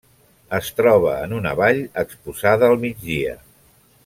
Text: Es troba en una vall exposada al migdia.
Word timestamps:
Es 0.59 0.69
troba 0.79 1.11
en 1.27 1.35
una 1.41 1.53
vall 1.61 1.83
exposada 2.05 2.71
al 2.73 2.83
migdia. 2.89 3.37